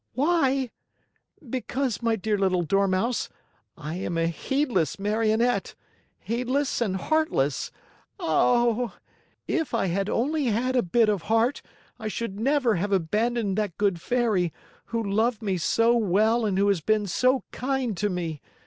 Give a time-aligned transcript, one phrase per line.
[0.13, 0.71] "Why?
[1.47, 3.29] Because, my dear little Dormouse,
[3.77, 5.75] I am a heedless Marionette
[6.17, 7.71] heedless and heartless.
[8.19, 8.95] Oh!
[9.47, 11.61] If I had only had a bit of heart,
[11.99, 14.51] I should never have abandoned that good Fairy,
[14.85, 18.41] who loved me so well and who has been so kind to me!